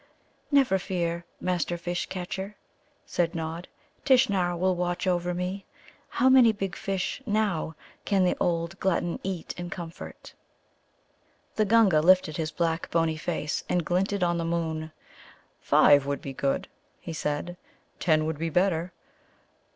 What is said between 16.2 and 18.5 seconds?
be good," he said. "Ten would be